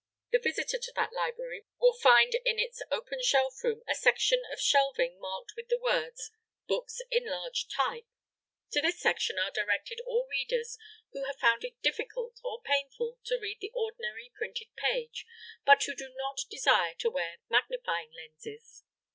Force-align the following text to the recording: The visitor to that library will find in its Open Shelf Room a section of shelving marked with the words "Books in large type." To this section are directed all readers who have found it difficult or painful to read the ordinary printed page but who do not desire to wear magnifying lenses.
The 0.31 0.39
visitor 0.39 0.79
to 0.79 0.91
that 0.95 1.13
library 1.13 1.67
will 1.79 1.93
find 1.93 2.33
in 2.43 2.57
its 2.57 2.81
Open 2.89 3.21
Shelf 3.21 3.63
Room 3.63 3.83
a 3.87 3.93
section 3.93 4.41
of 4.51 4.59
shelving 4.59 5.19
marked 5.19 5.53
with 5.55 5.67
the 5.67 5.77
words 5.77 6.31
"Books 6.65 7.01
in 7.11 7.25
large 7.27 7.67
type." 7.67 8.07
To 8.71 8.81
this 8.81 8.99
section 8.99 9.37
are 9.37 9.51
directed 9.51 9.99
all 10.07 10.25
readers 10.27 10.79
who 11.11 11.23
have 11.25 11.37
found 11.37 11.63
it 11.63 11.79
difficult 11.83 12.39
or 12.43 12.63
painful 12.63 13.19
to 13.25 13.37
read 13.37 13.59
the 13.61 13.69
ordinary 13.75 14.31
printed 14.35 14.75
page 14.75 15.27
but 15.67 15.83
who 15.83 15.93
do 15.93 16.09
not 16.17 16.39
desire 16.49 16.95
to 16.95 17.11
wear 17.11 17.37
magnifying 17.47 18.11
lenses. 18.11 18.83